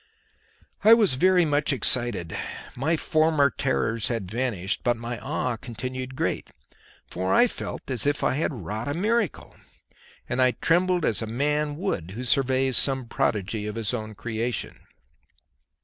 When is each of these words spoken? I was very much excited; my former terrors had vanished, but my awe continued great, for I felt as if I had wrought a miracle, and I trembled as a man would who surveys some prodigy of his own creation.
I 0.83 0.95
was 0.95 1.13
very 1.13 1.45
much 1.45 1.71
excited; 1.71 2.35
my 2.75 2.97
former 2.97 3.51
terrors 3.51 4.07
had 4.07 4.31
vanished, 4.31 4.81
but 4.83 4.97
my 4.97 5.19
awe 5.19 5.57
continued 5.57 6.15
great, 6.15 6.49
for 7.05 7.31
I 7.31 7.45
felt 7.45 7.91
as 7.91 8.07
if 8.07 8.23
I 8.23 8.33
had 8.33 8.65
wrought 8.65 8.87
a 8.87 8.95
miracle, 8.95 9.55
and 10.27 10.41
I 10.41 10.53
trembled 10.53 11.05
as 11.05 11.21
a 11.21 11.27
man 11.27 11.75
would 11.77 12.11
who 12.17 12.23
surveys 12.23 12.77
some 12.77 13.05
prodigy 13.05 13.67
of 13.67 13.75
his 13.75 13.93
own 13.93 14.15
creation. 14.15 14.79